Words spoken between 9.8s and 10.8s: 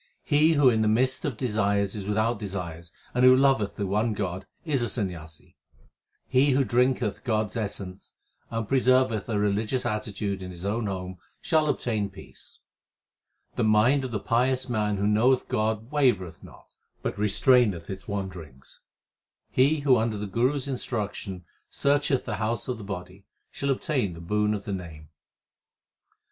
attitude in his